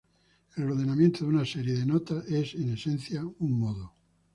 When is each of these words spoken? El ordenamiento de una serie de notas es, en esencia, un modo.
El 0.57 0.63
ordenamiento 0.63 1.19
de 1.25 1.29
una 1.29 1.45
serie 1.45 1.75
de 1.75 1.85
notas 1.85 2.25
es, 2.25 2.55
en 2.55 2.71
esencia, 2.71 3.23
un 3.37 3.59
modo. 3.59 3.93